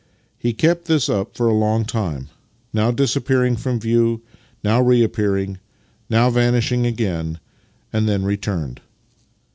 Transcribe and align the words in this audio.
He 0.39 0.51
kept 0.53 0.85
this 0.85 1.09
up 1.09 1.37
for 1.37 1.47
a 1.47 1.53
long 1.53 1.85
time— 1.85 2.29
now 2.73 2.89
disappearing 2.89 3.55
from 3.55 3.79
view, 3.79 4.21
now 4.63 4.81
reappearing, 4.81 5.59
now 6.09 6.31
vanishing 6.31 6.87
again— 6.87 7.39
and 7.93 8.09
then 8.09 8.23
re 8.23 8.35
turned. 8.37 8.81